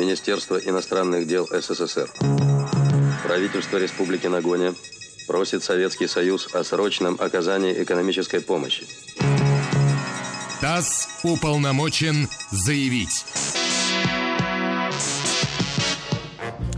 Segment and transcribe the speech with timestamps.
[0.00, 2.10] Министерство иностранных дел СССР.
[3.22, 4.74] Правительство Республики Нагоня
[5.28, 8.86] просит Советский Союз о срочном оказании экономической помощи.
[10.62, 13.26] ТАСС уполномочен заявить.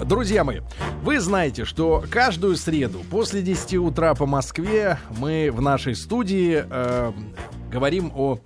[0.04, 0.60] Друзья мои,
[1.04, 7.12] вы знаете, что каждую среду после 10 утра по Москве мы в нашей студии э,
[7.70, 8.40] говорим о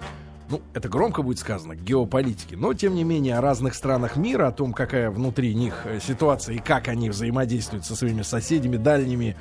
[0.48, 4.52] ну, это громко будет сказано, геополитике, но, тем не менее, о разных странах мира, о
[4.52, 9.36] том, какая внутри них э, ситуация и как они взаимодействуют со своими соседями, дальними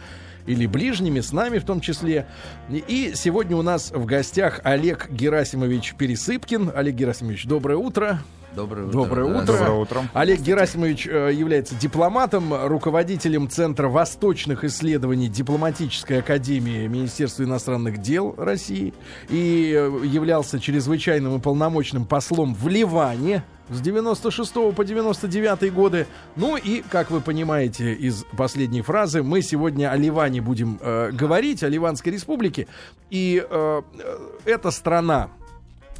[0.46, 2.28] или ближними, с нами в том числе.
[2.70, 6.72] И сегодня у нас в гостях Олег Герасимович Пересыпкин.
[6.76, 8.20] Олег Герасимович, доброе утро.
[8.56, 8.94] Доброе утро.
[8.94, 9.46] Доброе утро.
[9.46, 10.04] Доброе утро.
[10.14, 18.94] Олег Герасимович э, является дипломатом, руководителем Центра восточных исследований Дипломатической академии Министерства иностранных дел России
[19.30, 26.08] и э, являлся чрезвычайным и полномочным послом в Ливане с 96 по 99 годы.
[26.36, 31.64] Ну и, как вы понимаете из последней фразы, мы сегодня о Ливане будем э, говорить,
[31.64, 32.68] о Ливанской республике.
[33.10, 35.30] И э, э эта страна,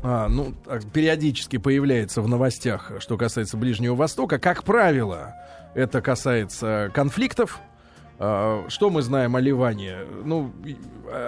[0.04, 0.54] а, ну,
[0.94, 4.40] периодически появляется в новостях, что касается Ближнего Востока.
[4.40, 5.36] Как правило,
[5.74, 7.60] это касается конфликтов.
[8.20, 10.00] А, что мы знаем о Ливане?
[10.24, 10.52] Ну,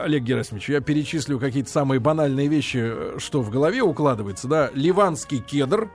[0.04, 4.70] Олег Герасимович, я перечислю какие-то самые банальные вещи, что в голове укладывается, да.
[4.74, 5.90] Ливанский кедр,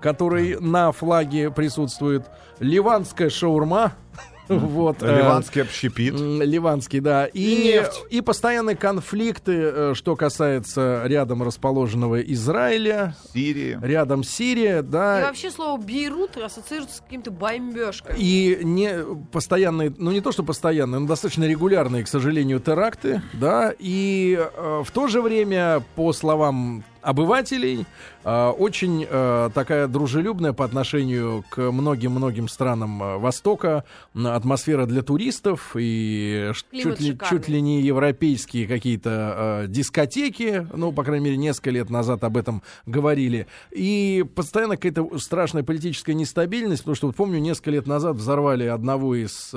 [0.00, 2.26] который на флаге присутствует.
[2.58, 3.94] Ливанская шаурма,
[4.74, 6.14] Вот, э, Ливанский общепит.
[6.14, 7.26] Ливанский, да.
[7.26, 8.02] И, и нефть.
[8.10, 13.14] И постоянные конфликты, э, что касается рядом расположенного Израиля.
[13.32, 13.78] Сирии.
[13.82, 15.20] Рядом Сирия, да.
[15.20, 18.16] И вообще слово Бейрут ассоциируется с каким-то бомбежкой.
[18.18, 23.72] И не постоянные, ну не то, что постоянные, но достаточно регулярные, к сожалению, теракты, да.
[23.78, 27.86] И э, в то же время, по словам обывателей,
[28.24, 35.76] э, очень э, такая дружелюбная по отношению к многим-многим странам э, Востока, атмосфера для туристов
[35.78, 41.90] и чуть ли, чуть ли не европейские какие-то дискотеки, ну, по крайней мере, несколько лет
[41.90, 47.70] назад об этом говорили, и постоянно какая-то страшная политическая нестабильность, потому что, вот помню, несколько
[47.70, 49.54] лет назад взорвали одного из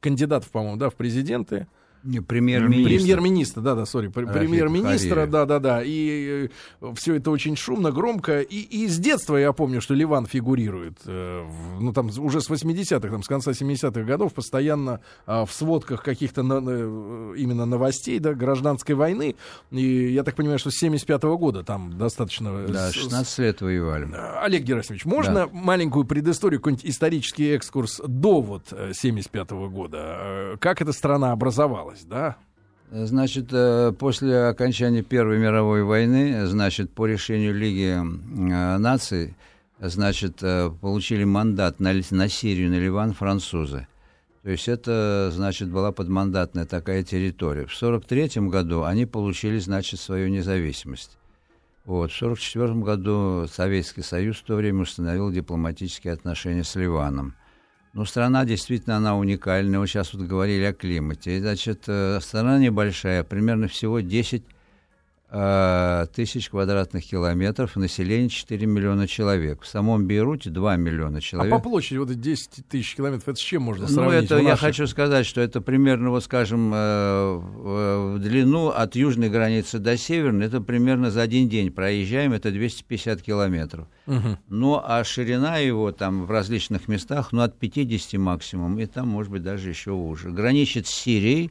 [0.00, 1.66] кандидатов, по-моему, да, в президенты,
[2.26, 2.88] Премьер-министр.
[2.88, 5.82] Премьер-министр, да, да, сори, премьер-министра, да, да, да.
[5.84, 6.48] И
[6.80, 8.40] э, все это очень шумно, громко.
[8.40, 10.98] И, и с детства я помню, что Ливан фигурирует.
[11.06, 11.44] Э,
[11.80, 16.42] ну, там уже с 80-х, там, с конца 70-х годов постоянно э, в сводках каких-то
[16.42, 19.34] на, э, именно новостей, да, гражданской войны.
[19.70, 22.66] И я так понимаю, что с 75-го года там достаточно...
[22.68, 24.08] Да, 16 с, лет воевали.
[24.42, 25.48] Олег Герасимович, можно да.
[25.52, 30.56] маленькую предысторию, какой-нибудь исторический экскурс до вот 75-го года?
[30.60, 31.95] Как эта страна образовалась?
[31.96, 32.36] Случилось, да?
[32.90, 39.34] Значит, э, после окончания Первой мировой войны, значит, по решению Лиги э, наций,
[39.80, 43.88] значит, э, получили мандат на, на Сирию, на Ливан французы.
[44.44, 47.66] То есть это, значит, была подмандатная такая территория.
[47.66, 51.18] В 1943 году они получили, значит, свою независимость.
[51.84, 52.12] Вот.
[52.12, 57.34] В 1944 году Советский Союз в то время установил дипломатические отношения с Ливаном.
[57.96, 59.78] Ну, страна действительно, она уникальная.
[59.78, 61.40] Вот сейчас вот говорили о климате.
[61.40, 64.55] Значит, э, страна небольшая, примерно всего 10 э,
[65.28, 69.62] тысяч квадратных километров, население 4 миллиона человек.
[69.62, 71.52] В самом Бейруте 2 миллиона человек.
[71.52, 74.30] А по площади вот 10 тысяч километров, это с чем можно сравнить?
[74.30, 79.28] Ну, это я хочу сказать, что это примерно, вот скажем, э, в длину от южной
[79.28, 83.88] границы до северной, это примерно за один день проезжаем, это 250 километров.
[84.06, 84.38] Угу.
[84.48, 89.32] Ну, а ширина его там в различных местах, ну, от 50 максимум, и там, может
[89.32, 90.30] быть, даже еще уже.
[90.30, 91.50] Граничит с Сирией,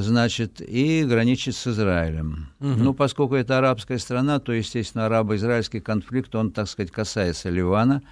[0.00, 2.48] значит, и граничит с Израилем.
[2.60, 2.68] Угу.
[2.68, 8.02] Ну, поскольку это арабская страна, то, естественно, арабо-израильский конфликт, он, так сказать, касается Ливана.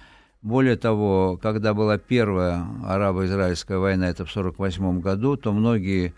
[0.43, 6.13] Более того, когда была первая арабо-израильская война, это в 1948 году, то многие,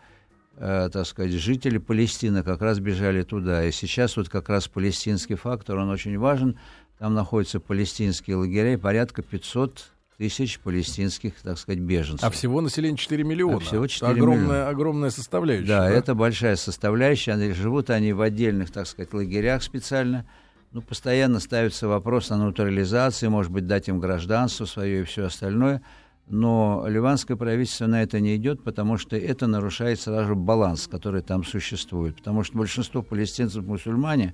[0.58, 3.64] э, так сказать, жители Палестины как раз бежали туда.
[3.66, 6.58] И сейчас вот как раз палестинский фактор, он очень важен.
[7.00, 12.26] Там находятся палестинские лагеря, порядка 500 тысяч палестинских, так сказать, беженцев.
[12.26, 13.58] А всего население 4 миллиона.
[13.58, 14.70] А всего 4 огромная, миллиона.
[14.70, 15.68] огромная составляющая.
[15.68, 17.34] Да, да, это большая составляющая.
[17.34, 20.26] Они, живут они в отдельных, так сказать, лагерях специально.
[20.72, 25.82] Ну, постоянно ставится вопрос о натурализации, может быть, дать им гражданство свое и все остальное.
[26.28, 31.44] Но ливанское правительство на это не идет, потому что это нарушает сразу баланс, который там
[31.44, 32.16] существует.
[32.16, 34.34] Потому что большинство палестинцев мусульмане,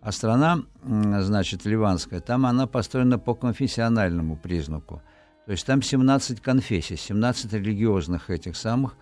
[0.00, 5.02] а страна, значит, ливанская, там она построена по конфессиональному признаку.
[5.46, 8.96] То есть там 17 конфессий, 17 религиозных этих самых.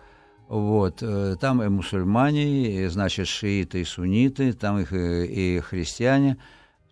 [0.47, 0.99] Вот.
[1.01, 6.37] Э, там и мусульмане, и, значит, шииты, и сунниты, там их и, и христиане.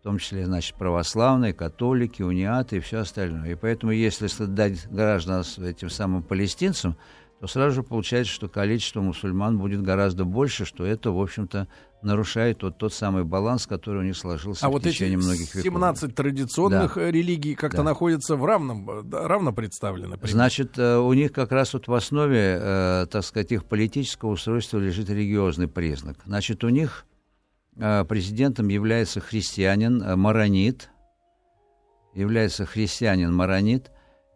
[0.04, 3.54] том числе, значит, православные, католики, униаты и все остальное.
[3.54, 6.98] И поэтому, если дать граждан этим самым палестинцам,
[7.40, 11.68] то сразу же получается, что количество мусульман будет гораздо больше, что это, в общем-то,
[12.02, 15.54] нарушает вот тот самый баланс, который у них сложился а в вот течение эти многих
[15.54, 15.64] веков.
[15.64, 17.02] 17 традиционных Да.
[17.02, 17.84] э, религий как-то Да.
[17.84, 20.12] находятся в равном, равно представлены.
[20.18, 20.28] примерно.
[20.32, 24.78] Значит, э, у них как раз вот в основе, э, так сказать, их политического устройства
[24.78, 26.20] лежит религиозный признак.
[26.26, 27.06] Значит, у них
[28.08, 30.90] президентом является христианин, маронит,
[32.14, 33.92] является христианин, маронит.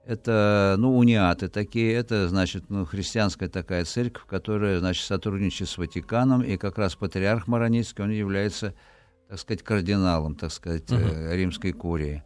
[0.05, 6.41] Это, ну, униаты такие, это, значит, ну, христианская такая церковь, которая, значит, сотрудничает с Ватиканом,
[6.41, 8.73] и как раз патриарх Маронитский, он является,
[9.27, 12.23] так сказать, кардиналом, так сказать, э, римской курии.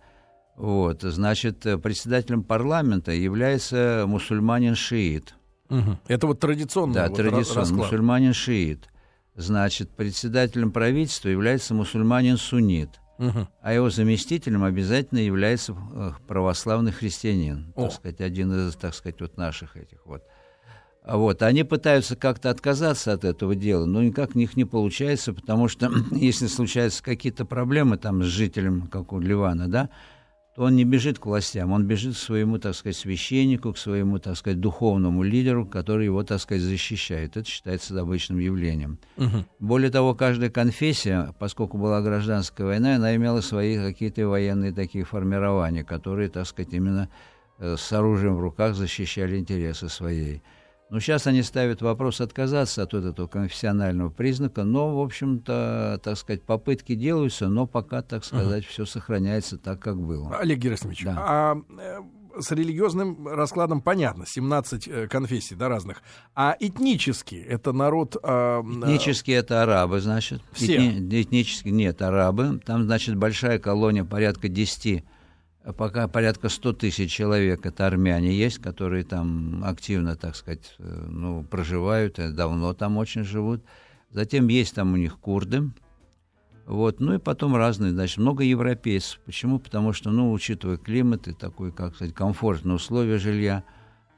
[0.55, 5.33] Вот, значит, э, председателем парламента является мусульманин-шиит.
[5.69, 5.99] Мгм.
[6.07, 7.91] Это вот традиционный Да, вот ра- традиционно, расклад.
[7.91, 8.87] мусульманин-шиит.
[9.35, 12.89] Значит, председателем правительства является мусульманин-суннит.
[13.23, 13.47] Мгм.
[13.61, 17.83] А его заместителем обязательно является э, православный христианин, О.
[17.83, 20.23] так сказать, один из, так сказать, вот наших этих вот.
[21.05, 25.33] А Вот, они пытаются как-то отказаться от этого дела, но никак у них не получается,
[25.33, 29.89] потому что если случаются какие-то проблемы там с жителем, как у Ливана, да,
[30.55, 34.19] то он не бежит к властям, он бежит к своему, так сказать, священнику, к своему,
[34.19, 37.35] так сказать, духовному лидеру, который его, так сказать, защищает.
[37.37, 38.99] Это считается обычным явлением.
[39.17, 39.45] Мгм.
[39.59, 45.83] Более того, каждая конфессия, поскольку была гражданская война, она имела свои какие-то военные такие формирования,
[45.83, 47.09] которые, так сказать, именно
[47.57, 50.43] э, с оружием в руках защищали интересы своей.
[50.89, 56.43] Но сейчас они ставят вопрос отказаться от этого конфессионального признака, но, в общем-то, так сказать,
[56.43, 60.37] попытки делаются, но пока, так сказать, все сохраняется так, как было.
[60.37, 61.15] Олег Герасимович, Да.
[61.17, 61.99] а э,
[62.39, 66.03] с религиозным раскладом понятно, 17 э, конфессий, да, разных.
[66.35, 68.17] А этнически это народ...
[68.21, 70.41] а, м, Этнически это арабы, значит.
[70.51, 70.75] Все?
[70.77, 72.59] Этни- этнически нет, арабы.
[72.65, 75.03] Там, значит, большая колония, порядка 10, а
[75.71, 81.43] пока порядка 100 тысяч человек, это армяне есть, которые там активно, так сказать, э, ну,
[81.43, 83.63] проживают, и давно там очень живут.
[84.11, 85.71] Затем есть там у них курды,
[86.65, 89.19] вот, ну и потом разные, значит, много европейцев.
[89.25, 89.59] Почему?
[89.59, 93.63] Потому что, ну, учитывая климат и такой, как сказать, комфортные условия жилья,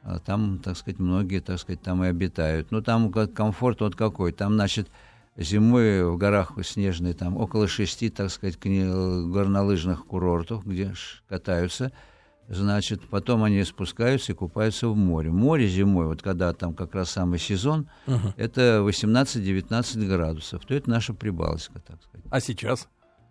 [0.03, 2.69] а там, так сказать, многие, так сказать, там и обитают.
[2.69, 4.31] Ну, там комфорт вот какой.
[4.31, 4.89] Там, значит,
[5.37, 10.93] зимой в горах снежные, там около шести, так сказать, горнолыжных курортов, где
[11.27, 11.91] катаются.
[12.47, 15.31] Значит, потом они спускаются и купаются в море.
[15.31, 17.89] Море зимой, вот когда там как раз самый сезон,
[18.37, 20.63] это 18-19 градусов.
[20.65, 22.25] То это наша Прибалтика, так сказать.
[22.29, 22.87] А сейчас?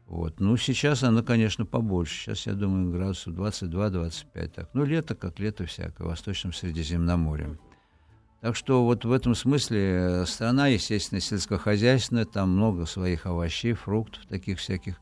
[0.06, 0.40] Вот.
[0.40, 2.24] Ну, сейчас она, конечно, побольше.
[2.24, 4.48] Сейчас, я думаю, градусов 22-25.
[4.48, 4.68] Так.
[4.74, 7.56] Ну, лето, как лето всякое, в Восточном Средиземноморье.
[8.44, 14.26] Так что вот в этом смысле э, страна, естественно, сельскохозяйственная, там много своих овощей, фруктов
[14.26, 15.00] таких всяких.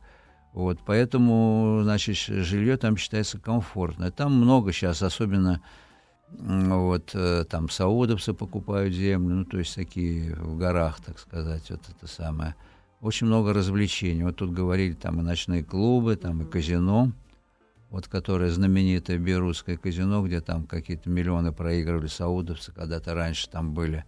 [0.52, 4.12] Вот, поэтому, значит, жилье там считается комфортное.
[4.12, 5.60] Там много сейчас, особенно
[6.30, 11.80] вот э, там саудовцы покупают землю, ну, то есть такие в горах, так сказать, вот
[11.88, 12.54] это самое.
[13.00, 14.22] Очень много развлечений.
[14.22, 17.10] Вот тут говорили там и ночные клубы, там и казино,
[17.92, 24.06] вот которое знаменитое Берутское казино, где там какие-то миллионы проигрывали саудовцы, когда-то раньше там были.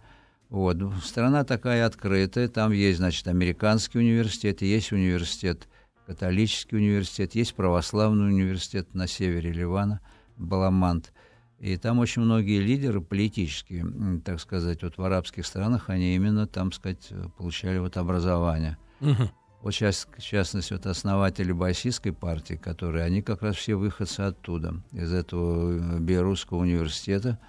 [0.49, 0.77] Вот.
[0.77, 5.67] Ну, Страна такая открытая, там есть, значит, американский университет, есть университет,
[6.07, 10.01] католический университет, есть православный университет на севере Ливана,
[10.35, 11.13] Баламант.
[11.59, 13.85] И там очень многие лидеры политические,
[14.25, 18.77] так сказать, вот в арабских странах, они именно там, сказать, получали вот образование.
[18.99, 19.29] Мгм.
[19.65, 24.75] Вот сейчас, в частности, вот основатели басистской партии, которые, они как раз все выходцы оттуда,
[24.91, 27.39] из этого э, Белорусского университета.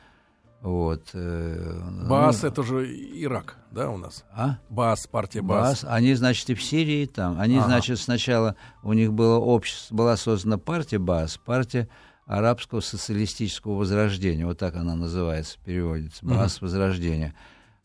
[0.63, 1.11] Вот.
[1.13, 4.25] э, Баас ну, это же Ирак, да, у нас?
[4.33, 4.57] А?
[4.71, 5.83] Баас, партия Баас.
[5.83, 5.93] Баас.
[5.93, 7.39] Они, значит, и в Сирии и там.
[7.39, 7.67] Они, Ага.
[7.67, 11.87] значит, сначала у них было общество, была создана партия Баас, партия
[12.25, 14.47] арабского социалистического возрождения.
[14.47, 16.25] Вот так она называется, переводится.
[16.25, 17.35] Баас возрождения.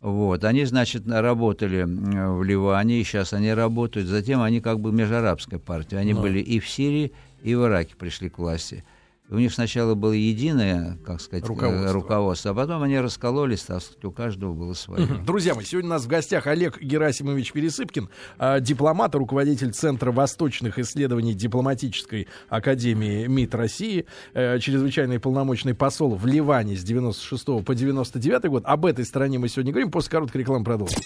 [0.01, 0.43] Вот.
[0.43, 4.07] Они, значит, работали в Ливане, и сейчас они работают.
[4.07, 5.97] Затем они как бы межарабская партия.
[5.97, 7.11] Они были и в Сирии,
[7.43, 8.83] и в Ираке пришли к власти.
[9.31, 11.93] У них сначала было единое, как сказать, э, Руководство.
[11.93, 15.07] руководство, а потом они раскололись, так сказать, у каждого было свое.
[15.25, 20.79] Друзья мои, сегодня у нас в гостях Олег Герасимович Пересыпкин, а, дипломат, руководитель Центра восточных
[20.79, 28.49] исследований Дипломатической Академии МИД России, э, чрезвычайный полномочный посол в Ливане с 96 по 99
[28.49, 28.63] год.
[28.65, 29.91] Об этой стране мы сегодня говорим.
[29.91, 30.99] После короткой рекламы продолжим.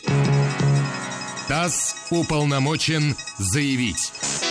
[1.48, 4.45] ТАСС уполномочен заявить.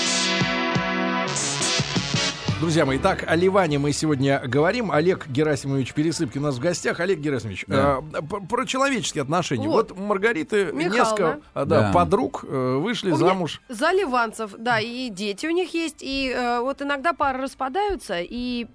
[2.64, 4.90] Друзья мои, так, о Ливане мы сегодня говорим.
[4.90, 6.99] Олег Герасимович Пересыпки у нас в гостях.
[6.99, 8.00] Олег Герасимович, Да.
[8.14, 9.68] э, про человеческие отношения.
[9.68, 9.90] Вот.
[9.90, 10.94] Вот, Маргариты Михайловна.
[10.94, 11.92] несколько а, да, Да.
[11.92, 13.61] подруг э, вышли У меня замуж.
[13.68, 18.66] За ливанцев, да, и дети у них есть, и э, вот иногда пары распадаются, и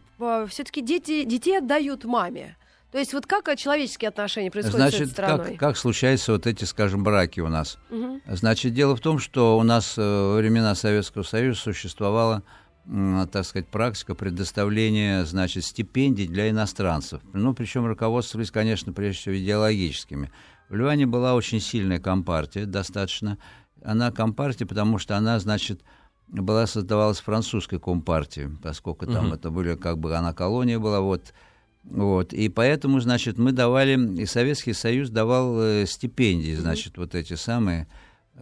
[0.50, 2.58] все-таки дети, детей отдают маме.
[2.91, 5.48] То есть вот как э, человеческие отношения происходят с этой Значит, страной?
[5.53, 7.79] как, как случаются вот эти, скажем, браки у нас?
[7.89, 8.22] Мгм.
[8.27, 12.43] Значит, дело в том, что у нас э, во времена Советского Союза существовала, м,
[13.31, 17.22] так сказать, практика предоставления, значит, стипендий для иностранцев.
[17.34, 20.31] Ну, причем руководствовались, конечно, прежде всего идеологическими.
[20.69, 23.38] В Ливане была очень сильная компартия, достаточно.
[23.84, 25.81] Она компартия, потому что она, значит,
[26.27, 29.34] была создавалась французской компартией, поскольку там Мгм.
[29.34, 31.34] это были, как бы, она колония была, вот,
[31.84, 37.34] вот, и поэтому, значит, мы давали, и Советский Союз давал э, стипендии, значит, вот эти
[37.34, 37.88] самые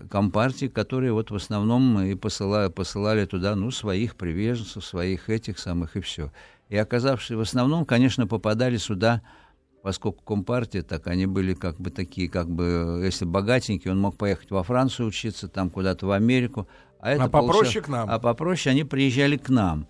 [0.10, 5.96] компартии, которые вот в основном и посылали, посылали туда, ну, своих приверженцев, своих этих самых
[5.96, 6.32] и все.
[6.70, 9.22] И оказавшись в основном, конечно, попадали сюда,
[9.84, 14.52] поскольку компартия, так они были как бы такие, как бы, если богатенький, он мог поехать
[14.52, 16.68] во Францию учиться, там куда-то в Америку.
[17.00, 18.10] А, это попроще получа- к нам.
[18.10, 19.88] А попроще они приезжали к нам.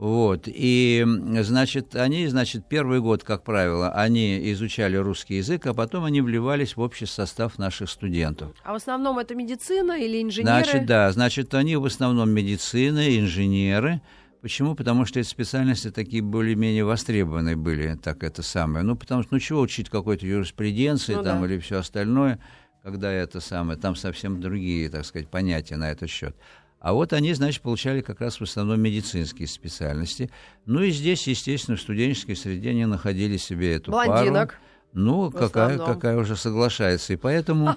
[0.00, 1.04] Вот, и,
[1.42, 6.74] значит, они, значит, первый год, как правило, они изучали русский язык, а потом они вливались
[6.74, 8.52] в общий состав наших студентов.
[8.64, 10.64] А в основном это медицина или инженеры?
[10.64, 14.00] Значит, да, значит, они в основном медицины, инженеры.
[14.40, 14.74] Почему?
[14.74, 18.82] Потому что эти специальности такие более-менее востребованные были, так это самое.
[18.82, 21.46] Ну, потому что, ну, чего учить какой-то юриспруденции Ну там да.
[21.46, 22.38] или все остальное,
[22.82, 26.34] когда это самое, там совсем другие, так сказать, понятия на этот счет.
[26.80, 30.30] А вот они, значит, получали как раз в основном медицинские специальности.
[30.64, 34.10] Ну и здесь, естественно, в студенческой среде они находили себе эту пару.
[34.10, 34.58] Блондинок.
[34.92, 35.94] Ну, В какая, основном.
[35.94, 37.12] какая уже соглашается.
[37.12, 37.76] И поэтому,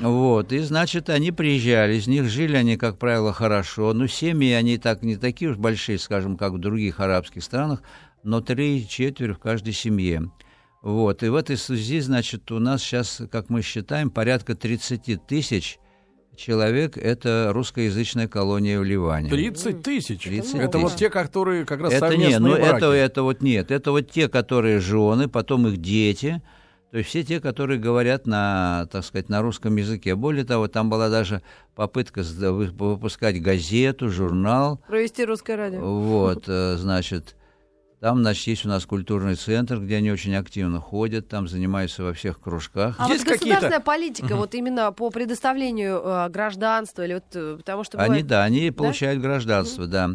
[0.00, 3.92] вот, и, значит, они приезжали, из них жили они, как правило, хорошо.
[3.92, 7.82] Ну, семьи, они так не такие уж большие, скажем, как в других арабских странах,
[8.22, 10.30] но три-четверо в каждой семье.
[10.82, 15.78] Вот, и в этой связи, значит, у нас сейчас, как мы считаем, порядка 30 тысяч
[16.36, 19.30] человек– это русскоязычная колония в Ливане.
[19.30, 20.22] 30 тысяч.
[20.24, 20.98] 30 это вот тысяч.
[21.00, 22.76] те, которые как раз Это совместные нет, ну браки.
[22.76, 23.70] это, это вот нет.
[23.70, 26.42] Это вот те, которые жены, потом их дети.
[26.90, 30.14] То есть все те, которые говорят на, так сказать, на русском языке.
[30.14, 31.42] Более того, там была даже
[31.74, 34.80] попытка выпускать газету, журнал.
[34.86, 35.80] Провести русское радио.
[35.80, 37.34] Вот, э, значит,
[38.04, 42.12] там, значит, есть у нас культурный центр, где они очень активно ходят, там занимаются во
[42.12, 42.96] всех кружках.
[42.98, 47.56] А Есть вот какие-то- государственная политика, вот именно по предоставлению э, гражданства, или вот, э,
[47.56, 50.10] потому что Они, бывает- да, они получают гражданство, да.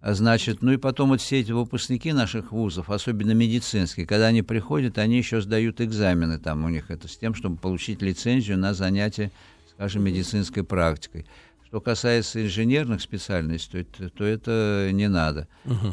[0.00, 4.42] А Значит, ну и потом вот все эти выпускники наших вузов, особенно медицинские, когда они
[4.42, 8.74] приходят, они еще сдают экзамены там у них это с тем, чтобы получить лицензию на
[8.74, 9.32] занятие,
[9.74, 11.26] скажем, медицинской практикой.
[11.74, 15.48] Что касается инженерных специальностей, то, это- то это не надо.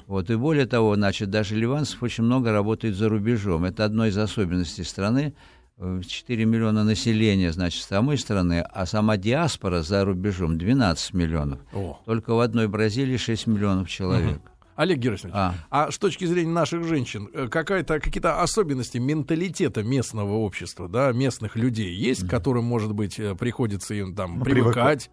[0.05, 3.65] Вот, и более того, значит, даже ливанцев очень много работает за рубежом.
[3.65, 5.33] Это одна из особенностей страны.
[5.79, 11.59] Э, 4 миллиона населения, значит, с самой страны, а сама диаспора за рубежом 12 миллионов.
[11.73, 11.99] О.
[12.05, 14.39] Только в одной Бразилии 6 миллионов человек.
[14.75, 15.55] Олег Герасимович, а.
[15.71, 15.91] А.
[15.91, 21.91] с точки зрения наших женщин, э, какая-то, какие-то особенности менталитета местного общества, да, местных людей
[21.95, 25.09] есть, к которым, может быть, э, приходится им там Ну, привыкать?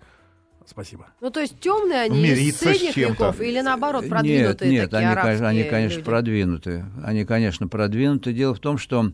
[0.68, 1.06] Спасибо.
[1.22, 4.90] Ну, то есть темные они из Мириться с средних веков или наоборот Нет, продвинутые нет,
[4.90, 6.04] такие они, арабские конечно, они, конечно, люди?
[6.04, 6.84] продвинуты.
[7.02, 8.32] Они, конечно, продвинуты.
[8.34, 9.12] Дело в том, что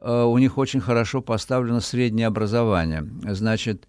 [0.00, 3.08] э, у них очень хорошо поставлено среднее образование.
[3.22, 3.86] Значит,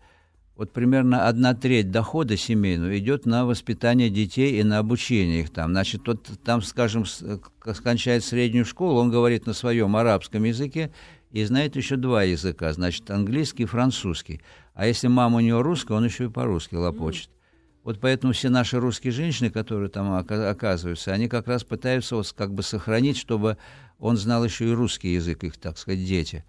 [0.55, 5.71] вот примерно одна треть дохода семейного идет на воспитание детей и на обучение их там.
[5.71, 7.39] Значит, тот там, скажем, э,
[7.73, 10.91] скончает среднюю школу, он говорит на своем арабском языке
[11.31, 14.41] и знает еще два языка, значит, английский и французский.
[14.75, 17.29] А если мама у него русская, он еще и по-русски лопочет.
[17.83, 22.33] Вот поэтому все наши русские женщины, которые там ока- оказываются, они как раз пытаются вот
[22.35, 23.57] как бы сохранить, чтобы
[23.99, 26.43] он знал еще и русский язык, их, так сказать, дети.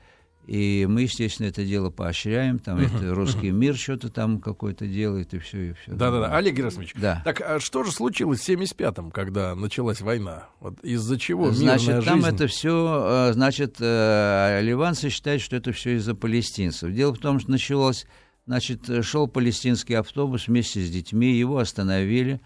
[0.46, 5.38] И мы, естественно, это дело поощряем, там это русский мир что-то там какой-то делает, и
[5.38, 5.90] все, и все.
[5.92, 6.36] Да-да-да.
[6.36, 7.20] Олег Герасимович, Да.
[7.24, 10.44] так а что же случилось в 75-м, когда началась война?
[10.60, 12.34] Вот из-за чего Значит, мирная там жизнь?
[12.36, 16.92] это все, значит, э, ливанцы считают, что это все из-за палестинцев.
[16.92, 18.06] Дело в том, что началось,
[18.46, 22.40] значит, э, шел палестинский автобус вместе с детьми, его остановили,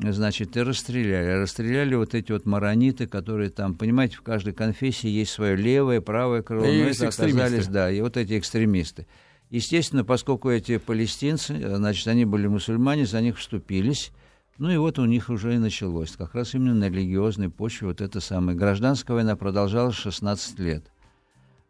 [0.00, 1.40] значит, и расстреляли.
[1.40, 6.42] Расстреляли вот эти вот марониты, которые там, понимаете, в каждой конфессии есть свое левое, правое
[6.42, 9.06] крыло, И но это оказались, да, и вот эти экстремисты.
[9.50, 14.12] Естественно, поскольку эти палестинцы, э, значит, они были мусульмане, за них вступились,
[14.58, 16.12] ну и вот у них уже и началось.
[16.16, 18.58] Как раз именно на религиозной почве вот это самое.
[18.58, 20.84] Гражданская война продолжалась 16 лет.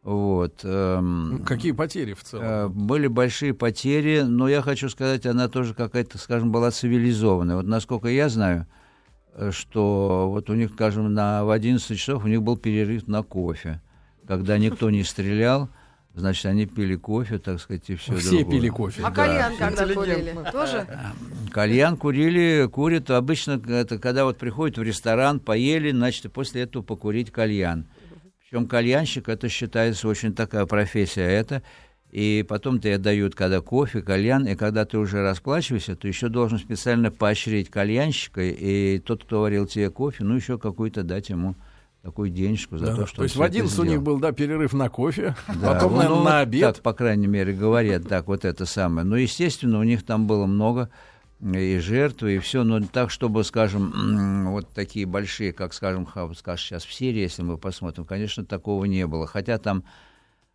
[0.02, 0.60] Вот.
[0.64, 2.44] эм, Какие потери в целом?
[2.46, 7.56] э, Были большие потери, но я хочу сказать, она тоже какая-то, скажем, была цивилизованная.
[7.56, 8.66] Вот насколько я знаю,
[9.50, 13.80] что вот у них, скажем, на, в 11 часов у них был перерыв на кофе.
[14.26, 15.68] Когда никто не стрелял,
[16.14, 18.60] значит, они пили кофе, так сказать, и все Все другое.
[18.60, 19.02] пили кофе.
[19.04, 19.14] А Да.
[19.24, 20.34] кальян когда курили?
[20.52, 20.86] Тоже?
[21.50, 26.82] Кальян курили, курят обычно, это когда вот приходят в ресторан, поели, значит, и после этого
[26.82, 27.86] покурить кальян.
[28.50, 31.62] Причем кальянщик, это считается очень такая профессия это.
[32.10, 36.58] И потом тебе дают, когда кофе, кальян, и когда ты уже расплачиваешься, ты еще должен
[36.58, 41.56] специально поощрить кальянщика, и тот, кто варил тебе кофе, ну, еще какую-то дать ему
[42.02, 44.18] такую денежку за Да, то, что то есть в всё это 11 у них был,
[44.18, 46.60] да, перерыв на кофе, Да, потом, ну, наверное, ну, на обед.
[46.76, 49.06] Так, по крайней мере, говорят, так, вот это самое.
[49.06, 50.88] Но, естественно, у них там было много
[51.40, 56.84] и жертв, и все, но так, чтобы, скажем, вот такие большие, как, скажем, скажем, сейчас
[56.84, 59.26] в Сирии, если мы посмотрим, конечно, такого не было.
[59.26, 59.84] Хотя там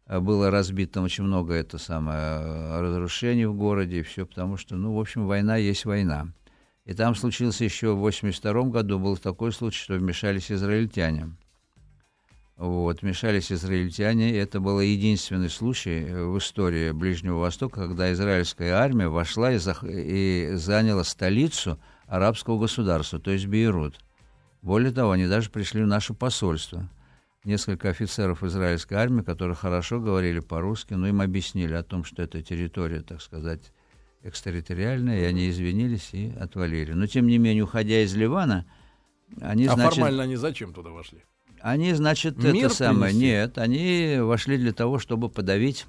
[0.08, 4.76] э, было разбито очень много это самое э, разрушений в городе и все, потому что,
[4.76, 6.28] ну, в общем, война есть война.
[6.86, 11.34] И там случился еще в 82 году был такой случай, что вмешались израильтяне.
[12.58, 14.32] Вот, вмешались израильтяне.
[14.32, 19.58] и Это был единственный случай э, в истории Ближнего Востока, когда израильская армия вошла и,
[19.58, 24.00] зах- и заняла столицу арабского государства, то есть Бейрут.
[24.62, 26.90] Более того, они даже пришли в наше посольство.
[27.44, 32.42] Несколько офицеров израильской армии, которые хорошо говорили по-русски, но им объяснили о том, что это
[32.42, 33.74] территория, так сказать,
[34.22, 36.94] экстерриториальная, и они извинились и отвалили.
[36.94, 38.66] Но, тем не менее, уходя из Ливана,
[39.42, 41.24] они, А значит, формально они зачем туда вошли?
[41.64, 43.14] Они, значит, Мир это самое.
[43.14, 45.86] Нет, они вошли для того, чтобы подавить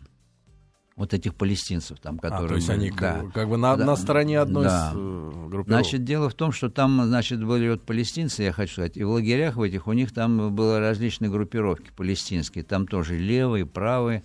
[0.97, 2.47] вот этих палестинцев там, которые...
[2.47, 2.97] А, то есть они Да.
[2.97, 3.85] как, как бы на, Да.
[3.85, 4.93] на стороне одной Да.
[4.93, 5.67] из э, группировок.
[5.67, 9.11] Значит, дело в том, что там, значит, были вот палестинцы, я хочу сказать, и в
[9.11, 14.23] лагерях в этих у них там было различные группировки палестинские, там тоже левые, правые,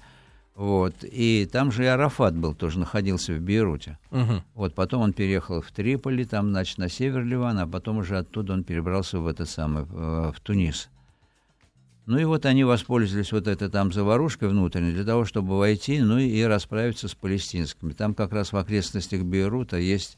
[0.53, 3.98] вот, и там же и Арафат был, тоже находился в Бейруте.
[4.12, 4.44] Мгм.
[4.53, 8.53] Вот, потом он переехал в Триполи, там, значит, на север Ливана, а потом уже оттуда
[8.53, 10.89] он перебрался в этот самый, э, в Тунис.
[12.10, 16.18] Ну и вот они воспользовались вот этой там заварушкой внутренней для того, чтобы войти, ну
[16.18, 17.94] и расправиться с палестинскими.
[17.94, 20.18] Там как раз в окрестностях Бейрута есть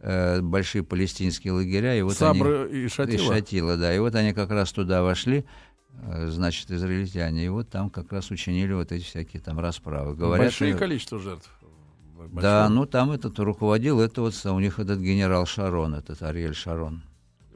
[0.00, 1.96] э, большие палестинские лагеря.
[1.96, 3.14] И вот Сабры они, и Шатила.
[3.14, 3.94] И Шатила, да.
[3.94, 5.44] И вот они как раз туда вошли,
[6.02, 10.16] э, значит, израильтяне, и вот там как раз учинили вот эти всякие там расправы.
[10.16, 11.48] Говорят, Большие э, количество жертв.
[12.16, 12.68] да, Большое.
[12.70, 17.04] ну там этот руководил, это вот у них этот генерал Шарон, этот Ариэль Шарон.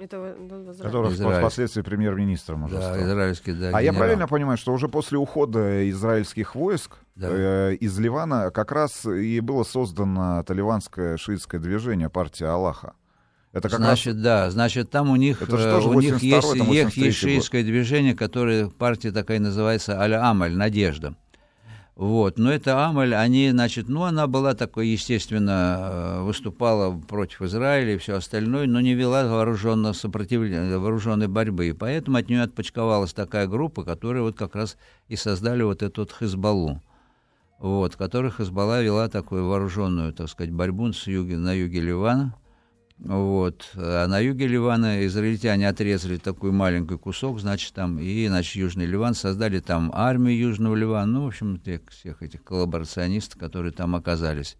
[0.02, 0.34] Это.
[0.82, 1.38] Который Израиль.
[1.40, 3.02] впоследствии премьер-министром уже Да, стал.
[3.06, 3.98] израильский, да, А я генерал.
[3.98, 7.28] правильно понимаю, что уже после ухода израильских войск Да.
[7.30, 12.94] э, из Ливана как раз и было создано талибанское шиитское движение партия Аллаха.
[13.52, 16.58] Это как значит, да, значит, там у них, Это же э, у них 82-й, есть,
[16.58, 21.14] там есть, 83-й есть шиитское движение, которое партия такая называется Аль-Амаль, Надежда.
[21.94, 27.94] Вот, но это Амаль, они, значит, ну, она была такой, естественно, э, выступала против Израиля
[27.94, 31.68] и все остальное, но не вела вооруженного сопротивления, вооруженной борьбы.
[31.68, 34.78] И поэтому от нее отпочковалась такая группа, которая вот как раз
[35.08, 36.80] и создали вот эту вот Хизбаллу.
[37.58, 42.34] Вот, которая Хизбалла вела такую вооруженную, так сказать, борьбу с юге, на юге Ливана.
[43.04, 43.70] Вот.
[43.74, 49.14] А на юге Ливана израильтяне отрезали такой маленький кусок, значит, там, и, значит, Южный Ливан,
[49.14, 54.56] создали там армию Южного Ливана, ну, в общем, тех, всех этих коллаборационистов, которые там оказались.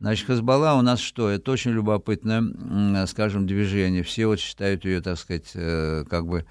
[0.00, 1.28] Значит, Хазбалла у нас что?
[1.28, 4.02] Это очень любопытное, скажем, движение.
[4.02, 6.46] Все вот считают ее, так сказать, э, как бы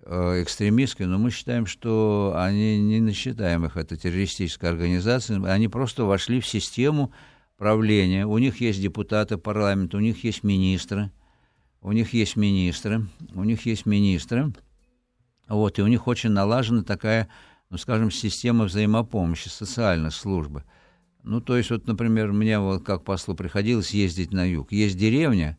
[0.00, 6.04] э, экстремистской, но мы считаем, что они не считаем их это террористической организацией, они просто
[6.04, 7.12] вошли в систему
[7.56, 8.26] правления.
[8.26, 11.10] У них есть депутаты парламента, у них есть министры,
[11.80, 14.52] у них есть министры, у них есть министры,
[15.48, 17.28] вот, и у них очень налажена такая,
[17.70, 20.64] ну, скажем, система взаимопомощи, социальной службы.
[21.22, 24.72] Ну, то есть, вот, например, мне вот как послу приходилось ездить на юг.
[24.72, 25.58] Есть деревня,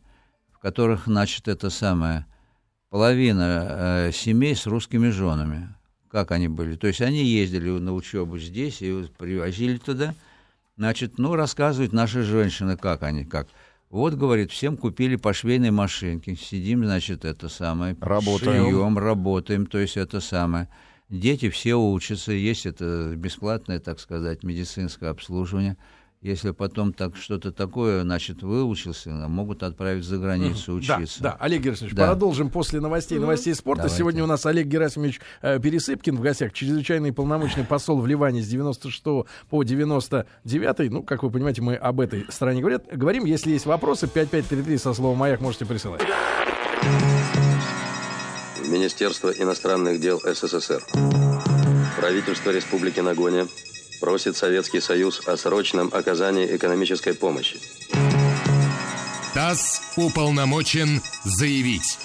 [0.52, 2.26] в которых, значит, это самое,
[2.90, 3.66] половина
[4.08, 5.74] э, семей с русскими женами.
[6.10, 6.74] Как они были?
[6.76, 10.14] То есть они ездили на учебу здесь и привозили туда.
[10.78, 13.48] Значит, ну, рассказывают наши женщины, как они, как.
[13.90, 16.36] Вот, говорит, всем купили по швейной машинке.
[16.36, 17.96] Сидим, значит, это самое.
[18.00, 18.64] Работаем.
[18.64, 20.68] Шьем, работаем, то есть это самое.
[21.08, 25.76] Дети все учатся, есть это бесплатное, так сказать, медицинское обслуживание.
[26.20, 31.22] Если потом так что-то такое, значит, выучился, могут отправить за границу учиться.
[31.22, 32.08] Да, да, Олег Герасимович, Да.
[32.08, 33.82] продолжим после новостей, новостей спорта.
[33.82, 33.98] Давайте.
[33.98, 38.48] Сегодня у нас Олег Герасимович э, Пересыпкин в гостях, чрезвычайный полномочный посол в Ливане с
[38.48, 39.00] 96
[39.48, 40.90] по 99.
[40.90, 42.86] Ну, как вы понимаете, мы об этой стране говорят.
[42.92, 43.24] говорим.
[43.24, 46.02] Если есть вопросы, 5533 со словом «Маяк» можете присылать.
[48.68, 50.82] Министерство иностранных дел СССР.
[51.96, 53.46] Правительство Республики Нагония
[54.00, 57.60] просит Советский Союз о срочном оказании экономической помощи.
[59.34, 61.98] ТАСС уполномочен заявить.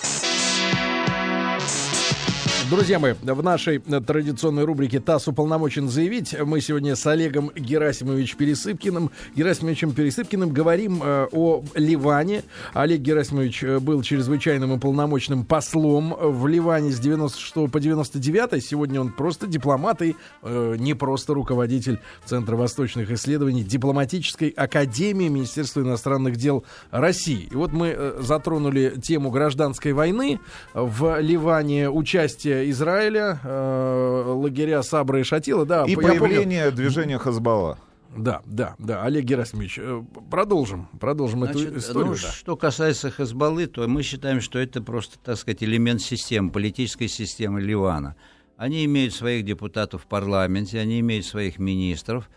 [2.73, 9.11] Друзья мои, в нашей традиционной рубрике «ТАСС уполномочен заявить» мы сегодня с Олегом Герасимовичем Пересыпкиным,
[9.35, 12.41] Герасимовичем Пересыпкиным говорим э, о Ливане.
[12.73, 18.65] Олег Герасимович э, был чрезвычайным уполномоченным послом в Ливане с 96 по 99.
[18.65, 25.81] Сегодня он просто дипломат и э, не просто руководитель Центра восточных исследований дипломатической академии Министерства
[25.81, 27.49] иностранных дел России.
[27.51, 30.39] И вот мы э, затронули тему гражданской войны
[30.73, 35.65] в Ливане, участие Израиля, э, лагеря Сабра и Шатила.
[35.65, 36.75] Да, И появление помню.
[36.75, 37.77] движения Хазбалла.
[38.15, 39.03] Да, да, да.
[39.03, 42.11] Олег Герасимович, э, продолжим, продолжим эту Значит, историю.
[42.11, 42.31] ну, да.
[42.31, 47.59] Что касается Хазбаллы, то мы считаем, что это просто, так сказать, элемент системы, политической системы
[47.61, 48.15] Ливана.
[48.55, 52.29] Они имеют своих депутатов в парламенте, они имеют своих министров.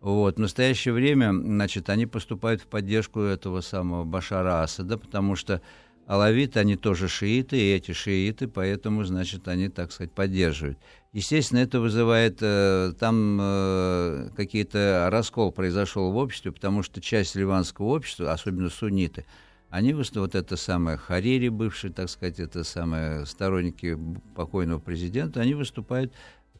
[0.00, 0.36] Вот.
[0.36, 5.62] В настоящее время, значит, они поступают в поддержку этого самого Башара Асада, потому что
[6.06, 10.78] алавиты, они тоже шииты, и эти шииты, поэтому, значит, они, так сказать, поддерживают.
[11.12, 17.86] Естественно, это вызывает, э, там э, какие-то раскол произошел в обществе, потому что часть ливанского
[17.86, 19.24] общества, особенно сунниты,
[19.70, 23.98] они вот это самое Харири, бывший, так сказать, это самые сторонники
[24.36, 26.12] покойного президента, они выступают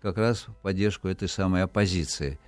[0.03, 2.39] как раз в поддержку этой самой оппозиции.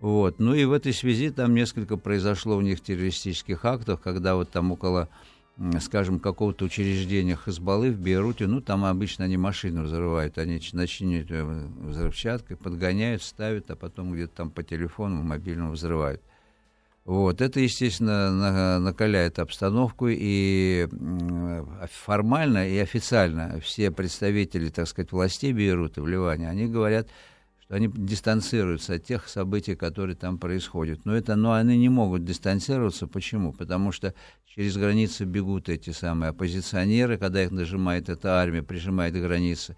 [0.00, 0.38] Вот.
[0.38, 4.70] Ну и в этой связи там несколько произошло у них террористических актов, когда вот там
[4.72, 5.08] около,
[5.80, 11.68] скажем, какого-то учреждения Хазбаллы в Бейруте, ну там обычно они машины взрывают, они начинают э,
[11.80, 16.20] взрывчаткой, подгоняют, ставят, а потом где-то там по телефону мобильному взрывают.
[17.06, 20.88] Вот, это, естественно, на- накаляет обстановку, и
[21.90, 27.08] формально и официально все представители, так сказать, властей Бейрута в Ливане, они говорят,
[27.66, 31.04] что они дистанцируются от тех событий, которые там происходят.
[31.04, 33.08] Но, это, но они не могут дистанцироваться.
[33.08, 33.52] Почему?
[33.52, 34.14] Потому что
[34.46, 39.76] через границы бегут эти самые оппозиционеры, когда их нажимает эта армия, прижимает к границе.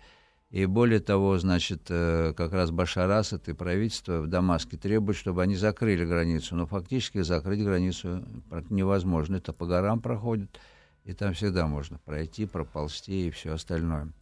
[0.51, 5.43] И более того, значит, э, как раз Башар Асад и правительство в Дамаске требуют, чтобы
[5.43, 6.57] они закрыли границу.
[6.57, 8.23] Но фактически закрыть границу
[8.69, 9.37] невозможно.
[9.37, 10.59] Это по горам проходит,
[11.05, 14.13] и там всегда можно пройти, проползти и все остальное.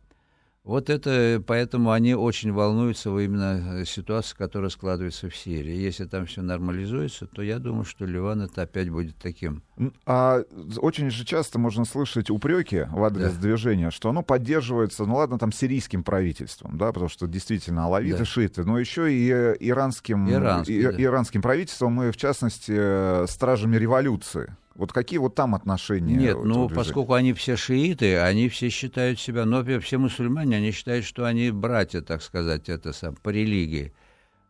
[0.66, 5.76] Вот это, поэтому они очень волнуются во именно э, ситуации, которая складывается в Сирии.
[5.76, 9.62] Если там все нормализуется, то я думаю, что Ливан это опять будет таким.
[10.07, 10.42] А
[10.79, 13.40] очень же часто можно слышать упреки в адрес Да.
[13.42, 18.24] движения, что оно поддерживается, ну ладно, там сирийским правительством, да, потому что действительно алавиты, Да.
[18.24, 21.00] шииты, но еще и э, иранским, Иранский, и- да.
[21.00, 24.57] иранским правительством и, в частности, э, стражами революции.
[24.77, 26.17] Вот какие вот там отношения?
[26.17, 30.71] Нет, ну, поскольку они все шииты, они все считают себя, но во- все мусульмане, они
[30.71, 33.93] считают, что они братья, так сказать, это сам, по религии.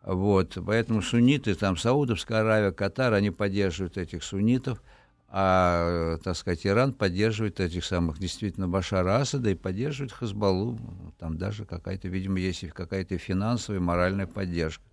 [0.02, 4.82] Вот, поэтому сунниты, там, Саудовская Аравия, Катар, они поддерживают этих суннитов,
[5.28, 10.78] а, так сказать, Иран поддерживает этих самых, действительно, Башара Асада и поддерживает Хазбаллу.
[11.18, 14.84] Там даже какая-то, видимо, есть и какая-то финансовая, моральная поддержка.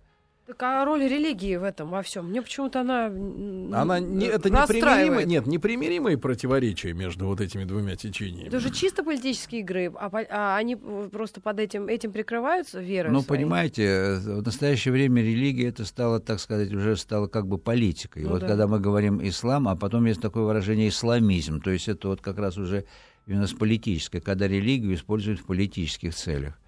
[0.46, 2.28] Так а роль религии в этом во всем?
[2.28, 3.06] Мне почему-то она...
[3.06, 5.26] Она не, это расстраивает.
[5.26, 8.48] нет, непримиримые противоречия между вот этими двумя течениями.
[8.48, 13.22] Это же чисто политические игры, а, а они просто под этим, этим прикрываются верой Ну,
[13.22, 13.40] своей?
[13.40, 18.24] понимаете, э, в настоящее время религия это стало, так сказать, уже стало как бы политикой.
[18.24, 18.48] Ну вот да.
[18.48, 22.36] когда мы говорим ислам, а потом есть такое выражение исламизм, то есть это вот как
[22.36, 22.84] раз уже
[23.26, 26.58] именно с политической, когда религию используют в политических целях.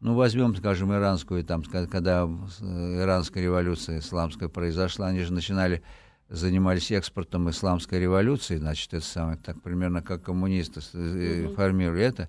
[0.00, 2.28] Ну, возьмем, скажем, иранскую, там, когда
[2.60, 5.82] э, иранская революция исламская произошла, они же начинали,
[6.28, 12.28] занимались экспортом исламской революции, значит, это самое, так примерно как коммунисты э, формировали это,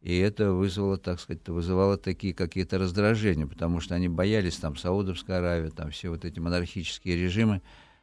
[0.00, 5.38] и это вызвало, так сказать, вызывало такие какие-то раздражения, потому что они боялись, там, Саудовская
[5.38, 7.62] Аравия, там, все вот эти монархические режимы,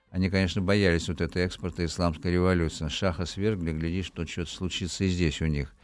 [0.10, 2.88] они, конечно, боялись вот этой экспорта исламской революции.
[2.88, 5.75] Шаха свергли, глядишь, что что-то случится и здесь у них.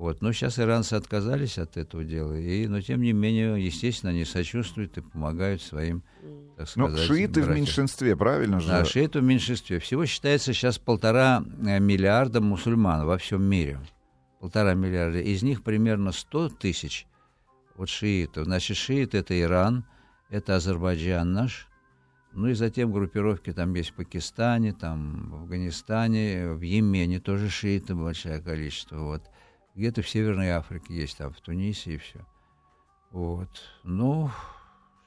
[0.00, 0.22] Вот.
[0.22, 4.96] Но сейчас иранцы отказались от этого дела, и, но тем не менее, естественно, они сочувствуют
[4.96, 6.02] и помогают своим,
[6.56, 7.56] так Ну, сказать, шииты в братьям.
[7.56, 8.68] меньшинстве, правильно же?
[8.68, 9.78] Да, шииты в меньшинстве.
[9.78, 13.78] Всего считается сейчас полтора э, миллиарда мусульман во всем мире.
[14.40, 15.18] Полтора миллиарда.
[15.20, 17.06] Из них примерно 100 тысяч
[17.76, 18.46] вот шиитов.
[18.46, 19.84] Значит, шиит это Иран,
[20.30, 21.68] это Азербайджан наш.
[22.32, 27.94] Ну и затем группировки там есть в Пакистане, там в Афганистане, в Йемене тоже шииты
[27.94, 28.96] большое количество.
[28.96, 29.24] Вот.
[29.80, 32.20] Где-то в Северной Африке есть, там в Тунисе и все.
[33.12, 33.48] Вот.
[33.82, 34.30] Ну,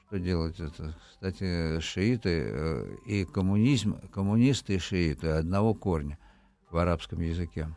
[0.04, 0.98] что делать это?
[1.12, 6.18] Кстати, шииты э, и коммунизм, коммунисты и шииты одного корня
[6.72, 7.68] в арабском языке.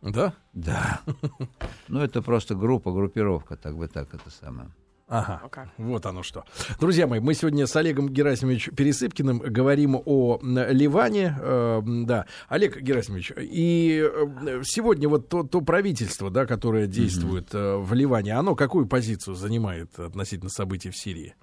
[0.00, 0.32] Да?
[0.52, 1.00] Да.
[1.88, 4.70] Ну, это просто группа, группировка, так бы так это самое.
[5.12, 5.68] Ага, okay.
[5.76, 6.44] вот оно что.
[6.80, 11.36] Друзья мои, мы сегодня с Олегом Герасимовичем Пересыпкиным говорим о Ливане.
[11.38, 17.82] Э, да, Олег Герасимович, и э, сегодня вот то, то правительство, да, которое действует mm-hmm.
[17.82, 21.34] в Ливане, оно какую позицию занимает относительно событий в Сирии?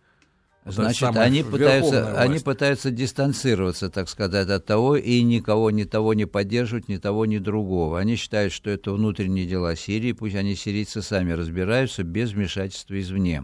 [0.65, 6.25] Значит, они пытаются, они пытаются дистанцироваться, так сказать, от того и никого, ни того не
[6.25, 7.99] поддерживать, ни того, ни другого.
[7.99, 13.43] Они считают, что это внутренние дела Сирии, пусть они, сирийцы, сами разбираются без вмешательства извне.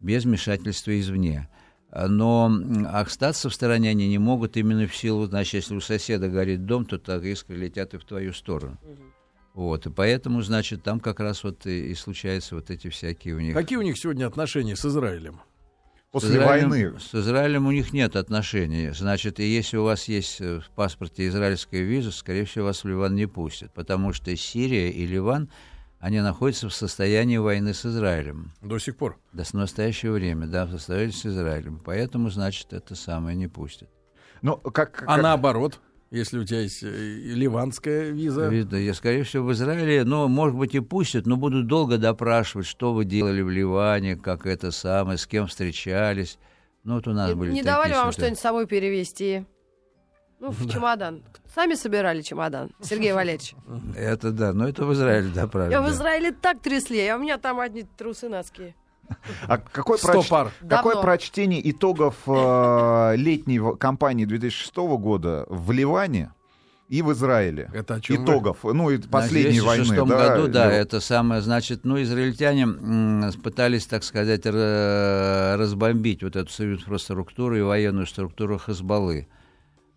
[0.00, 1.48] Без вмешательства извне.
[1.92, 2.52] Но
[2.92, 6.84] остаться в стороне они не могут именно в силу, значит, если у соседа горит дом,
[6.86, 8.78] то так искры летят и в твою сторону.
[9.54, 13.40] Вот, и поэтому, значит, там как раз вот и, и случаются вот эти всякие у
[13.40, 13.54] них...
[13.54, 15.40] Какие у них сегодня отношения с Израилем?
[16.12, 17.00] После с Израилем, войны.
[17.00, 18.90] С Израилем у них нет отношений.
[18.90, 22.88] Значит, и если у вас есть э, в паспорте израильская виза, скорее всего, вас в
[22.88, 23.72] Ливан не пустят.
[23.74, 25.50] Потому что Сирия и Ливан,
[26.00, 28.52] они находятся в состоянии войны с Израилем.
[28.62, 29.18] До сих пор?
[29.32, 31.80] До с настоящего время, да, в состоянии с Израилем.
[31.84, 33.90] Поэтому, значит, это самое не пустят.
[34.42, 35.04] Но как, как...
[35.08, 35.78] А наоборот?
[36.10, 38.48] если у тебя есть э, ливанская виза.
[38.48, 42.66] Видно, я, скорее всего, в Израиле, ну, может быть, и пустят, но будут долго допрашивать,
[42.66, 46.38] что вы делали в Ливане, как это самое, с кем встречались.
[46.82, 49.44] Ну, вот у нас не, были Не давали вам что-нибудь с собой перевезти?
[50.40, 51.22] Ну, в чемодан.
[51.54, 53.54] Сами собирали чемодан, Сергей Валерьевич.
[53.96, 55.72] Это да, но это в Израиле, да, правильно.
[55.72, 58.74] Я в Израиле так трясли, а у меня там одни трусы носки.
[59.48, 60.28] А какое, проч...
[60.68, 66.32] какое прочтение итогов э, летней кампании 2006 года в Ливане
[66.88, 67.70] и в Израиле.
[67.72, 68.74] Это о чем Итогов, вы?
[68.74, 69.84] ну, и последней войны.
[69.84, 76.22] В 2006 да, году, да, это самое, значит, ну, израильтяне м, пытались, так сказать, разбомбить
[76.22, 79.28] вот эту союзную инфраструктуру и военную структуру Хазбаллы.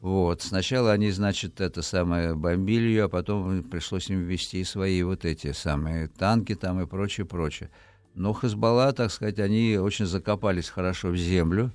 [0.04, 0.42] Вот.
[0.42, 5.54] Сначала они, значит, это самое бомбили ее, а потом пришлось им ввести свои вот эти
[5.54, 7.70] самые танки там и прочее, прочее.
[8.14, 11.72] Но Хазбалла, так сказать, они очень закопались хорошо в землю.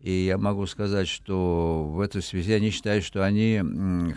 [0.00, 3.62] И я могу сказать, что в этой связи они считают, что они,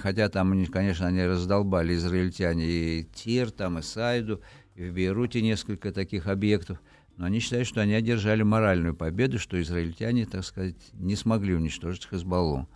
[0.01, 4.41] хотя там, конечно, они раздолбали израильтяне и Тир, там и Сайду,
[4.75, 6.81] и в Бейруте несколько таких объектов,
[7.15, 12.05] но они считают, что они одержали моральную победу, что израильтяне, так сказать, не смогли уничтожить
[12.05, 12.67] Хазбаллу.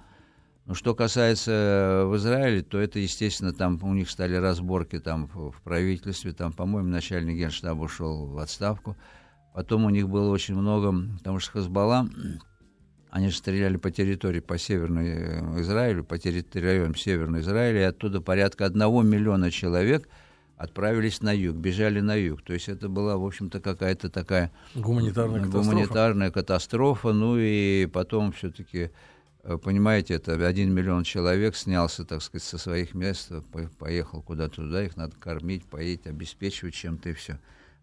[0.70, 5.26] Ну, что касается э, в Израиле, то это, естественно, там у них стали разборки там
[5.26, 8.96] в правительстве, там, по-моему, начальник генштаба ушел в отставку.
[9.56, 12.08] Потом у них было очень много, потому что Хазбалла,
[13.10, 18.22] они же стреляли по территории, по Северной э, Израилю, по территориям Северной Израиля, и оттуда
[18.22, 20.08] порядка одного миллиона человек
[20.56, 22.44] отправились на юг, бежали на юг.
[22.44, 25.68] То есть это была, в общем-то, какая-то такая гуманитарная катастрофа.
[25.68, 27.12] Гуманитарная катастрофа.
[27.12, 28.92] Ну и потом все-таки
[29.58, 33.32] понимаете, это один миллион человек снялся, так сказать, со своих мест,
[33.80, 37.40] поехал куда-то туда, их надо кормить, поить, обеспечивать чем-то и все.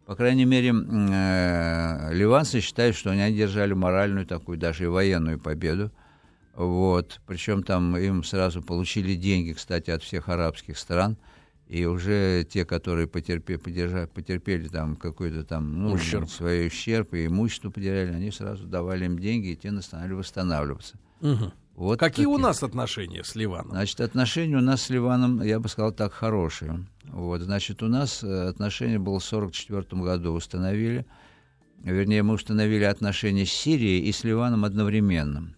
[0.06, 5.90] По крайней мере, э, ливанцы считают, что они одержали моральную такую, даже и военную победу.
[6.54, 7.20] Вот.
[7.26, 11.16] Причем там им сразу получили деньги, кстати, от всех арабских стран.
[11.66, 16.30] И уже те, которые потерпели, потерпели, потерпели там какой-то там ну, ущерб.
[16.30, 20.96] свой ущерб и имущество потеряли, они сразу давали им деньги, и те начинали восстанавливаться.
[21.20, 21.52] Угу.
[21.76, 22.28] Вот Какие такие.
[22.28, 23.72] у нас отношения с Ливаном?
[23.72, 26.86] Значит, отношения у нас с Ливаном, я бы сказал так, хорошие.
[27.04, 31.06] Вот, значит, у нас э, отношения было в 1944 году установили.
[31.82, 35.54] Вернее, мы установили отношения с Сирией и с Ливаном одновременно.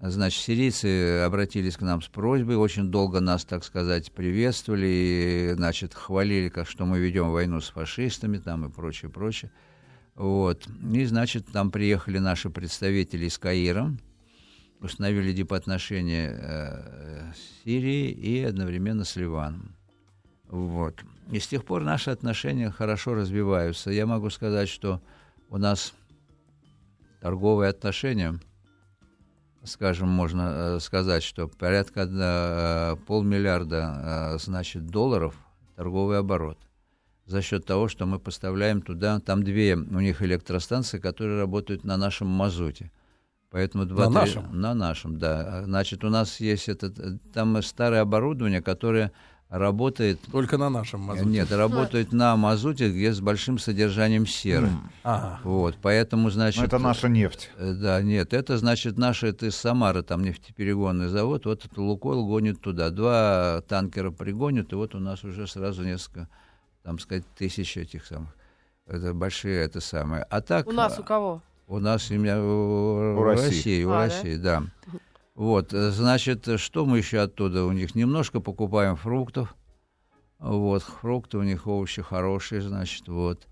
[0.00, 5.94] Значит, сирийцы обратились к нам с просьбой, очень долго нас, так сказать, приветствовали, и, значит,
[5.94, 9.50] хвалили, как что мы ведем войну с фашистами там и прочее, прочее.
[10.14, 10.66] Вот.
[10.92, 13.96] И, значит, там приехали наши представители из Каира,
[14.80, 19.74] установили дипотношения э, с Сирией и одновременно с Ливаном.
[20.48, 21.02] Вот.
[21.30, 23.90] И с тех пор наши отношения хорошо развиваются.
[23.90, 25.00] Я могу сказать, что
[25.48, 25.92] у нас
[27.20, 28.38] торговые отношения,
[29.64, 35.34] скажем, можно э, сказать, что порядка э, полмиллиарда значит, долларов
[35.74, 36.58] торговый оборот
[37.26, 41.96] за счет того, что мы поставляем туда, там две у них электростанции, которые работают на
[41.96, 42.92] нашем мазуте.
[43.50, 44.60] Поэтому 2, на 3, нашем?
[44.60, 45.62] На нашем, да.
[45.64, 46.98] Значит, у нас есть этот,
[47.32, 49.12] там старое оборудование, которое
[49.48, 50.20] работает...
[50.32, 51.28] Только на нашем мазуте?
[51.28, 54.66] Нет, работает на мазуте, где с большим содержанием серы.
[54.66, 54.78] Mm.
[55.04, 55.40] Ага.
[55.44, 56.60] Вот, поэтому, значит...
[56.60, 57.50] Но это наша нефть.
[57.56, 62.26] Э, да, нет, это, значит, наша, это из Самары, там нефтеперегонный завод, вот это Лукойл
[62.26, 62.90] гонит туда.
[62.90, 66.28] Два танкера пригонят, и вот у нас уже сразу несколько,
[66.82, 68.34] там сказать, тысяч этих самых.
[68.86, 70.24] Это большие, это самое.
[70.24, 70.66] А так...
[70.66, 71.42] У нас у кого?
[71.66, 73.46] У нас имя у, у России.
[73.46, 74.60] России, у а, России, да?
[74.60, 74.98] да.
[75.34, 77.94] Вот, значит, что мы еще оттуда у них?
[77.94, 79.54] Немножко покупаем фруктов.
[80.38, 83.46] Вот, фрукты у них овощи хорошие, значит, вот.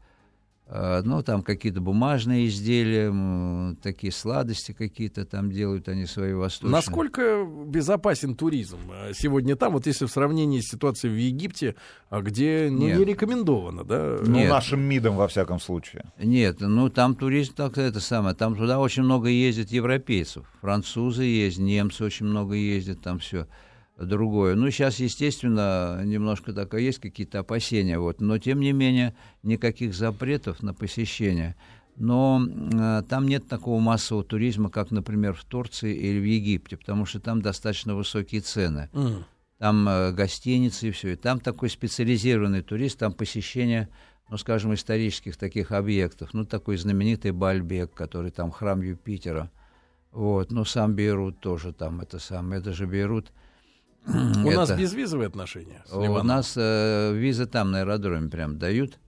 [0.77, 6.73] Э, ну, там какие-то бумажные изделия, такие сладости какие-то там делают они свои восточные.
[6.73, 11.77] Насколько безопасен туризм э, сегодня там, вот если в сравнении с ситуацией в Египте,
[12.11, 14.19] а где ну, не рекомендовано, да?
[14.21, 14.51] Ну, Нет.
[14.51, 16.07] нашим МИДом, во всяком случае.
[16.19, 21.59] Нет, ну, там туризм, так это самое, там туда очень много ездит европейцев, французы есть,
[21.59, 23.47] немцы очень много ездят, там все
[23.97, 24.55] другое.
[24.55, 30.63] Ну, сейчас, естественно, немножко так, есть какие-то опасения, вот, но, тем не менее, никаких запретов
[30.63, 31.57] на посещение.
[31.97, 37.07] Но э, там нет такого массового туризма, как, например, в Турции или в Египте, потому
[37.07, 38.91] что там достаточно высокие цены.
[38.93, 39.23] Mm.
[39.59, 41.13] Там э, гостиницы и все.
[41.13, 43.89] И там такой специализированный турист, там посещение,
[44.29, 46.35] ну, скажем, исторических таких объектов.
[46.35, 49.53] Ну, такой знаменитый Бальбек, который там храм Юпитера.
[50.11, 53.31] Вот, ну, сам Бейрут тоже там, это самое, это же Бейрут–
[54.07, 54.57] у это...
[54.57, 58.99] нас безвизовые отношения с У нас э, визы там на аэродроме прям дают.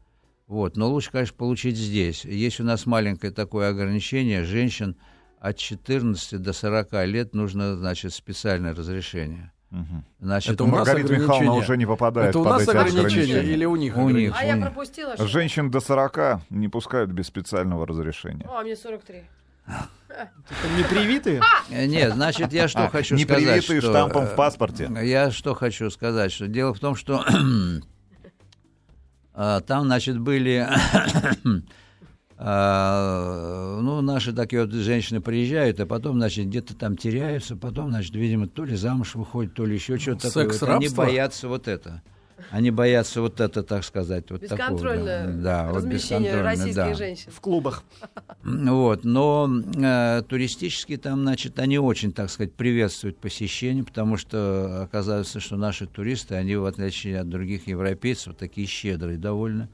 [0.46, 2.24] Вот, но лучше, конечно, получить здесь.
[2.24, 4.44] Есть у нас маленькое такое ограничение.
[4.44, 4.96] Женщин
[5.40, 9.52] от 14 до 40 лет нужно, значит, специальное разрешение.
[9.72, 10.04] Угу.
[10.20, 13.74] Значит, это у нас Маргарита Михайловна уже не попадает это у нас ограничения, или у
[13.74, 13.96] них?
[13.96, 14.32] У них.
[14.38, 14.64] А у я них.
[14.64, 15.14] пропустила.
[15.14, 15.26] Что?
[15.26, 18.46] Женщин до 40 не пускают без специального разрешения.
[18.48, 19.24] О, а мне 43.
[20.76, 21.40] Не привитые?
[21.70, 23.42] Э, нет, значит, я что а, хочу не сказать.
[23.42, 24.90] Не привитые штампом в паспорте.
[24.94, 27.24] Э, я что хочу сказать, что дело в том, что
[29.34, 30.66] а, там, значит, были
[32.38, 38.14] а, ну, наши такие вот женщины приезжают, а потом, значит, где-то там теряются, потом, значит,
[38.14, 40.48] видимо, то ли замуж выходит, то ли еще что-то такое.
[40.48, 42.02] Вот они боятся вот это.
[42.50, 45.42] Они боятся вот это, так сказать, вот бесконтрольное такого.
[45.42, 46.94] Да, размещение вот российских да.
[46.94, 47.30] женщин.
[47.32, 47.82] В клубах.
[48.42, 55.40] Вот, но э, туристически там, значит, они очень, так сказать, приветствуют посещение, потому что оказывается,
[55.40, 59.68] что наши туристы, они, в отличие от других европейцев, такие щедрые довольно.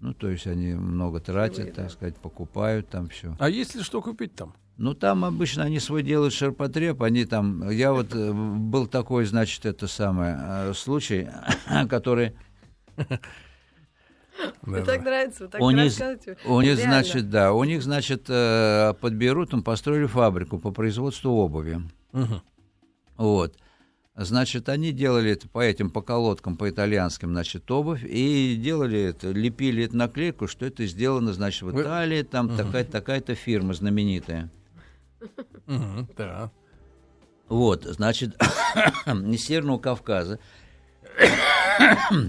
[0.00, 1.90] Ну, то есть они много тратят, Живые, так да.
[1.90, 3.34] сказать, покупают там все.
[3.38, 4.54] А есть ли что купить там?
[4.78, 7.70] Ну, там обычно они свой делают ширпотреб, они там...
[7.70, 8.14] Я вот...
[8.14, 11.28] Э, был такой, значит, это самое, э, случай,
[11.88, 12.36] который...
[14.62, 15.92] Мне так нравится, так у них,
[16.44, 21.80] у них, значит, да, у них, значит, э, под Бейрутом построили фабрику по производству обуви.
[23.16, 23.56] Вот.
[24.14, 29.30] Значит, они делали это по этим, по колодкам, по итальянским, значит, обувь, и делали это,
[29.30, 32.56] лепили эту наклейку, что это сделано, значит, в Италии, там угу.
[32.56, 34.50] такая, такая-то фирма знаменитая.
[36.16, 36.50] Да.
[37.48, 38.36] Вот, значит,
[39.06, 40.38] из Северного Кавказа,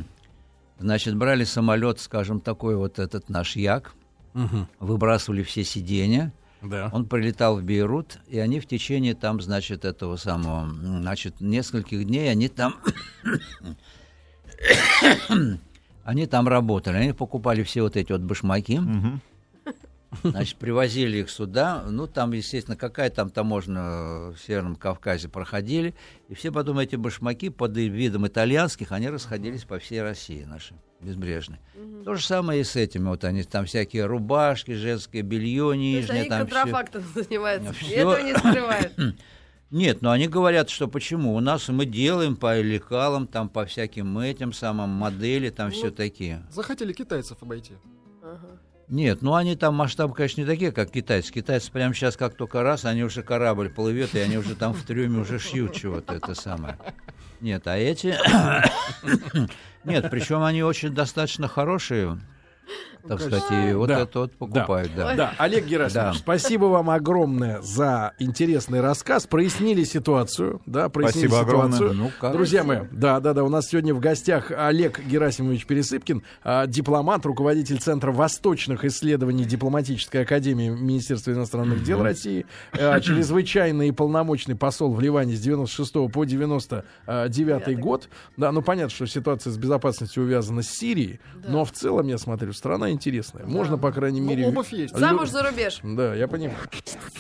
[0.80, 3.94] значит, брали самолет, скажем, такой вот этот наш Як,
[4.34, 4.68] угу.
[4.80, 6.90] выбрасывали все сиденья, да.
[6.92, 12.32] Он прилетал в Бейрут, и они в течение там, значит, этого самого, значит, нескольких дней
[12.32, 12.76] они там,
[16.04, 19.20] они там работали, они покупали все вот эти вот башмаки, угу.
[20.24, 21.84] Значит, привозили их сюда.
[21.88, 25.96] Ну, там, естественно, какая там таможня в Северном Кавказе проходили.
[26.30, 31.60] И все потом эти башмаки под видом итальянских, они расходились по всей России нашей безбрежной.
[31.76, 32.04] Угу.
[32.04, 33.08] То же самое и с этими.
[33.08, 36.08] Вот они там всякие рубашки, женское белье нижнее.
[36.08, 37.24] То есть они контрафактом все...
[37.30, 37.74] занимаются.
[37.74, 37.96] Все...
[37.96, 38.94] Этого не скрывают.
[39.70, 41.36] Нет, но они говорят, что почему?
[41.36, 45.92] У нас мы делаем по лекалам, там по всяким этим самым модели, там ну, все
[45.92, 46.42] такие.
[46.50, 47.74] Захотели китайцев обойти.
[48.24, 48.62] Ага.
[48.90, 51.34] Нет, ну они там масштабы, конечно, не такие, как китайцы.
[51.34, 54.82] Китайцы прямо сейчас, как только раз, они уже корабль плывет, и они уже там в
[54.84, 56.78] трюме уже шьют чего-то это самое.
[57.42, 58.16] Нет, а эти...
[59.84, 62.20] Нет, причем они очень достаточно хорошие
[63.08, 64.02] так сказать, и вот да.
[64.02, 65.10] это вот покупают, да.
[65.10, 65.34] Да, да.
[65.38, 66.20] Олег Герасимович, да.
[66.20, 69.28] спасибо вам огромное за интересный рассказ.
[69.28, 71.92] Прояснили ситуацию, да, прояснили спасибо ситуацию.
[71.92, 72.12] Огромное.
[72.22, 76.68] Ну, Друзья мои, да, да, да, у нас сегодня в гостях Олег Герасимович Пересыпкин, а,
[76.68, 84.56] дипломат, руководитель Центра восточных исследований Дипломатической академии Министерства иностранных дел России, а, чрезвычайный и полномочный
[84.56, 88.10] посол в Ливане с 96 по 99 год.
[88.36, 92.54] Да, ну понятно, что ситуация с безопасностью увязана с Сирией, но в целом, я смотрю,
[92.58, 93.46] страна интересная.
[93.46, 94.48] Можно, по крайней ну, мере...
[94.48, 94.96] Обувь есть.
[94.96, 95.80] Замуж за рубеж.
[95.84, 96.58] Да, я понимаю.